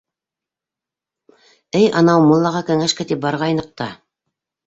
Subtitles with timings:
[1.81, 3.91] —Эй, анау муллаға кәңәшкә тип барғайныҡ та.